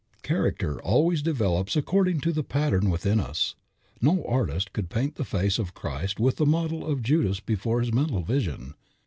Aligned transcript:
Character 0.23 0.81
always 0.81 1.21
develops 1.21 1.75
according 1.75 2.21
to 2.21 2.31
the 2.33 2.41
pattern 2.41 2.89
within 2.89 3.19
us. 3.19 3.53
No 4.01 4.25
artist 4.25 4.73
could 4.73 4.89
paint 4.89 5.13
the 5.13 5.23
face 5.23 5.59
of 5.59 5.75
Christ 5.75 6.19
with 6.19 6.37
the 6.37 6.45
model 6.47 6.83
of 6.83 7.03
Judas 7.03 7.39
before 7.39 7.81
his 7.81 7.93
mental 7.93 8.23
vision. 8.23 8.73